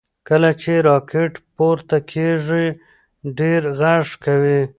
[0.27, 2.65] کله چې راکټ پورته کیږي
[3.39, 4.61] ډېر غږ کوي.